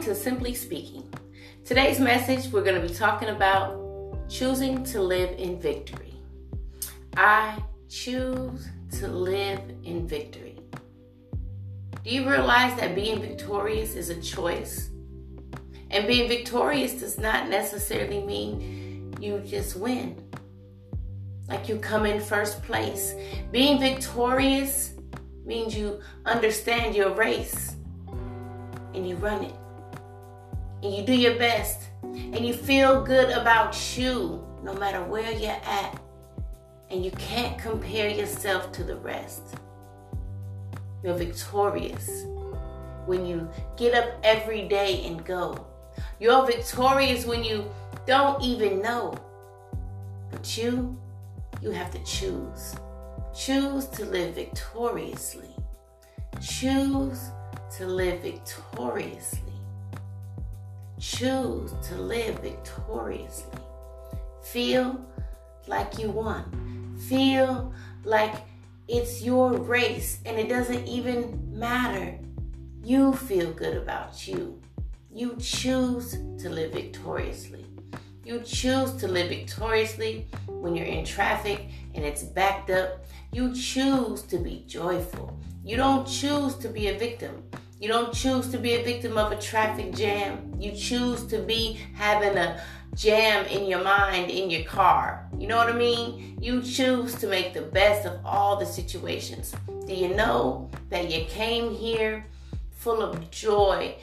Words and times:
to 0.00 0.14
Simply 0.14 0.54
Speaking. 0.54 1.12
Today's 1.64 1.98
message, 1.98 2.52
we're 2.52 2.62
going 2.62 2.80
to 2.80 2.86
be 2.86 2.94
talking 2.94 3.30
about 3.30 4.28
choosing 4.28 4.84
to 4.84 5.02
live 5.02 5.36
in 5.36 5.60
victory. 5.60 6.14
I 7.16 7.60
choose 7.88 8.68
to 8.98 9.08
live 9.08 9.60
in 9.82 10.06
victory. 10.06 10.60
Do 12.04 12.10
you 12.10 12.30
realize 12.30 12.78
that 12.78 12.94
being 12.94 13.20
victorious 13.20 13.96
is 13.96 14.10
a 14.10 14.20
choice? 14.20 14.90
And 15.90 16.06
being 16.06 16.28
victorious 16.28 16.92
does 16.94 17.18
not 17.18 17.48
necessarily 17.48 18.22
mean 18.22 19.12
you 19.20 19.40
just 19.40 19.74
win, 19.74 20.22
like 21.48 21.68
you 21.68 21.78
come 21.78 22.06
in 22.06 22.20
first 22.20 22.62
place. 22.62 23.14
Being 23.50 23.80
victorious 23.80 24.93
means 25.44 25.76
you 25.76 26.00
understand 26.24 26.94
your 26.94 27.10
race 27.10 27.76
and 28.94 29.08
you 29.08 29.16
run 29.16 29.44
it 29.44 29.54
and 30.82 30.94
you 30.94 31.02
do 31.02 31.14
your 31.14 31.36
best 31.38 31.88
and 32.02 32.46
you 32.46 32.54
feel 32.54 33.02
good 33.02 33.30
about 33.30 33.96
you 33.96 34.46
no 34.62 34.74
matter 34.74 35.02
where 35.02 35.32
you're 35.32 35.50
at 35.50 36.00
and 36.90 37.04
you 37.04 37.10
can't 37.12 37.58
compare 37.58 38.08
yourself 38.08 38.70
to 38.72 38.84
the 38.84 38.96
rest. 38.96 39.42
You're 41.02 41.16
victorious 41.16 42.24
when 43.06 43.26
you 43.26 43.48
get 43.76 43.94
up 43.94 44.14
every 44.22 44.68
day 44.68 45.04
and 45.06 45.24
go. 45.24 45.66
You're 46.18 46.46
victorious 46.46 47.26
when 47.26 47.44
you 47.44 47.70
don't 48.06 48.42
even 48.42 48.80
know. 48.80 49.14
But 50.30 50.56
you, 50.56 50.98
you 51.60 51.70
have 51.70 51.90
to 51.92 52.02
choose. 52.04 52.76
Choose 53.34 53.86
to 53.86 54.04
live 54.04 54.34
victoriously. 54.34 55.50
Choose 56.40 57.30
to 57.76 57.86
live 57.86 58.20
victoriously. 58.22 59.40
Choose 61.00 61.72
to 61.88 61.96
live 61.96 62.38
victoriously. 62.38 63.58
Feel 64.42 65.04
like 65.66 65.98
you 65.98 66.10
won. 66.10 66.96
Feel 67.08 67.74
like 68.04 68.34
it's 68.86 69.22
your 69.22 69.52
race 69.52 70.20
and 70.24 70.38
it 70.38 70.48
doesn't 70.48 70.86
even 70.86 71.58
matter. 71.58 72.18
You 72.82 73.14
feel 73.14 73.52
good 73.52 73.76
about 73.76 74.28
you. 74.28 74.60
You 75.10 75.36
choose 75.40 76.12
to 76.12 76.50
live 76.50 76.72
victoriously. 76.72 77.64
You 78.24 78.40
choose 78.40 78.92
to 78.96 79.08
live 79.08 79.28
victoriously 79.28 80.26
when 80.64 80.74
you're 80.74 80.86
in 80.86 81.04
traffic 81.04 81.66
and 81.94 82.04
it's 82.04 82.22
backed 82.22 82.70
up. 82.70 83.04
You 83.32 83.54
choose 83.54 84.22
to 84.22 84.38
be 84.38 84.64
joyful. 84.66 85.38
You 85.62 85.76
don't 85.76 86.08
choose 86.08 86.56
to 86.56 86.68
be 86.68 86.88
a 86.88 86.98
victim. 86.98 87.42
You 87.78 87.88
don't 87.88 88.14
choose 88.14 88.48
to 88.48 88.56
be 88.56 88.72
a 88.74 88.82
victim 88.82 89.18
of 89.18 89.30
a 89.30 89.36
traffic 89.36 89.94
jam. 89.94 90.54
You 90.58 90.72
choose 90.72 91.26
to 91.26 91.38
be 91.38 91.78
having 91.94 92.38
a 92.38 92.62
jam 92.94 93.44
in 93.46 93.66
your 93.66 93.84
mind 93.84 94.30
in 94.30 94.48
your 94.48 94.64
car. 94.64 95.28
You 95.38 95.48
know 95.48 95.58
what 95.58 95.68
I 95.68 95.76
mean? 95.76 96.38
You 96.40 96.62
choose 96.62 97.14
to 97.16 97.26
make 97.26 97.52
the 97.52 97.62
best 97.62 98.06
of 98.06 98.24
all 98.24 98.56
the 98.56 98.66
situations. 98.66 99.54
Do 99.86 99.94
you 99.94 100.14
know 100.14 100.70
that 100.88 101.10
you 101.10 101.26
came 101.26 101.74
here 101.74 102.24
full 102.70 103.02
of 103.02 103.30
joy, 103.30 103.96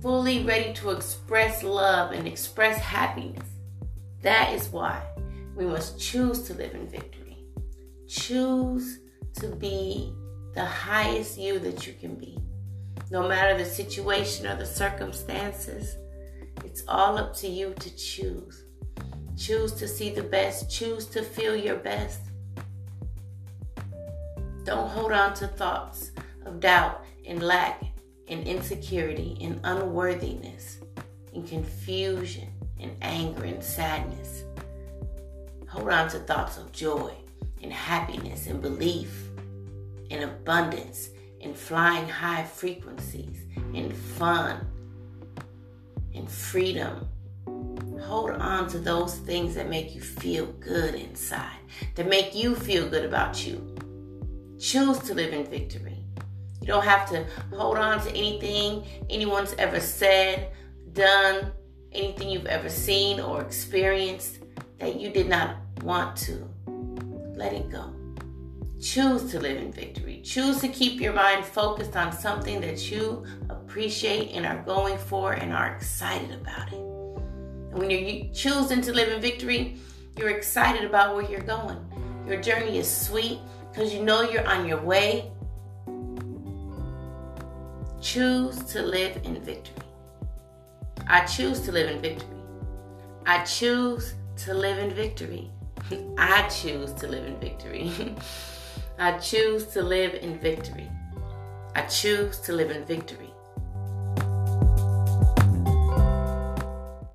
fully 0.00 0.42
ready 0.42 0.72
to 0.74 0.90
express 0.90 1.62
love 1.62 2.12
and 2.12 2.26
express 2.26 2.78
happiness? 2.78 3.46
That 4.22 4.54
is 4.54 4.68
why 4.70 5.02
we 5.58 5.66
must 5.66 5.98
choose 5.98 6.42
to 6.42 6.54
live 6.54 6.72
in 6.72 6.86
victory. 6.86 7.44
Choose 8.06 9.00
to 9.40 9.48
be 9.48 10.14
the 10.54 10.64
highest 10.64 11.36
you 11.36 11.58
that 11.58 11.84
you 11.84 11.94
can 11.94 12.14
be. 12.14 12.38
No 13.10 13.26
matter 13.26 13.58
the 13.58 13.64
situation 13.64 14.46
or 14.46 14.54
the 14.54 14.64
circumstances, 14.64 15.96
it's 16.64 16.84
all 16.86 17.18
up 17.18 17.34
to 17.38 17.48
you 17.48 17.74
to 17.80 17.96
choose. 17.96 18.66
Choose 19.36 19.72
to 19.72 19.88
see 19.88 20.10
the 20.10 20.22
best, 20.22 20.70
choose 20.70 21.06
to 21.06 21.22
feel 21.22 21.56
your 21.56 21.76
best. 21.76 22.20
Don't 24.62 24.88
hold 24.88 25.10
on 25.10 25.34
to 25.34 25.48
thoughts 25.48 26.12
of 26.46 26.60
doubt 26.60 27.04
and 27.26 27.42
lack 27.42 27.82
and 28.28 28.46
insecurity 28.46 29.36
and 29.40 29.58
unworthiness 29.64 30.78
and 31.34 31.48
confusion 31.48 32.48
and 32.78 32.94
anger 33.02 33.42
and 33.42 33.62
sadness. 33.62 34.44
Hold 35.78 35.90
on 35.90 36.08
to 36.08 36.18
thoughts 36.18 36.58
of 36.58 36.72
joy 36.72 37.12
and 37.62 37.72
happiness 37.72 38.48
and 38.48 38.60
belief 38.60 39.28
and 40.10 40.24
abundance 40.24 41.10
and 41.40 41.56
flying 41.56 42.08
high 42.08 42.42
frequencies, 42.42 43.46
and 43.76 43.94
fun, 43.94 44.66
and 46.16 46.28
freedom. 46.28 47.08
Hold 48.02 48.30
on 48.30 48.68
to 48.70 48.78
those 48.80 49.18
things 49.18 49.54
that 49.54 49.68
make 49.68 49.94
you 49.94 50.00
feel 50.00 50.46
good 50.46 50.96
inside, 50.96 51.60
that 51.94 52.08
make 52.08 52.34
you 52.34 52.56
feel 52.56 52.88
good 52.88 53.04
about 53.04 53.46
you. 53.46 53.76
Choose 54.58 54.98
to 55.00 55.14
live 55.14 55.32
in 55.32 55.46
victory. 55.46 56.02
You 56.60 56.66
don't 56.66 56.84
have 56.84 57.08
to 57.10 57.24
hold 57.54 57.78
on 57.78 58.04
to 58.04 58.10
anything 58.10 58.84
anyone's 59.10 59.54
ever 59.58 59.78
said, 59.78 60.50
done, 60.92 61.52
anything 61.92 62.30
you've 62.30 62.46
ever 62.46 62.68
seen 62.68 63.20
or 63.20 63.40
experienced 63.42 64.38
that 64.80 65.00
you 65.00 65.10
did 65.10 65.28
not 65.28 65.56
want 65.82 66.16
to. 66.16 66.48
Let 67.34 67.52
it 67.52 67.70
go. 67.70 67.94
Choose 68.80 69.30
to 69.32 69.40
live 69.40 69.56
in 69.56 69.72
victory. 69.72 70.20
Choose 70.24 70.60
to 70.60 70.68
keep 70.68 71.00
your 71.00 71.12
mind 71.12 71.44
focused 71.44 71.96
on 71.96 72.12
something 72.12 72.60
that 72.60 72.90
you 72.90 73.24
appreciate 73.50 74.30
and 74.32 74.46
are 74.46 74.62
going 74.62 74.96
for 74.96 75.32
and 75.32 75.52
are 75.52 75.74
excited 75.74 76.30
about 76.32 76.72
it. 76.72 76.78
And 76.78 77.78
when 77.78 77.90
you're 77.90 78.32
choosing 78.32 78.80
to 78.82 78.92
live 78.92 79.08
in 79.08 79.20
victory, 79.20 79.76
you're 80.16 80.30
excited 80.30 80.84
about 80.84 81.14
where 81.14 81.24
you're 81.24 81.40
going. 81.40 81.78
Your 82.26 82.40
journey 82.40 82.78
is 82.78 82.88
sweet 82.88 83.38
because 83.70 83.92
you 83.92 84.02
know 84.02 84.22
you're 84.22 84.46
on 84.46 84.66
your 84.66 84.80
way. 84.80 85.30
Choose 88.00 88.62
to 88.72 88.82
live 88.82 89.20
in 89.24 89.42
victory. 89.42 89.74
I 91.08 91.24
choose 91.24 91.60
to 91.62 91.72
live 91.72 91.90
in 91.90 92.00
victory. 92.00 92.28
I 93.26 93.42
choose 93.44 94.14
to 94.44 94.54
live 94.54 94.78
in 94.78 94.90
victory. 94.94 95.50
I 96.18 96.48
choose 96.48 96.92
to 96.94 97.08
live 97.08 97.26
in 97.26 97.38
victory. 97.38 97.92
I 98.98 99.18
choose 99.18 99.66
to 99.68 99.82
live 99.82 100.14
in 100.14 100.38
victory. 100.38 100.90
I 101.74 101.82
choose 101.82 102.38
to 102.40 102.52
live 102.52 102.70
in 102.70 102.84
victory. 102.84 103.32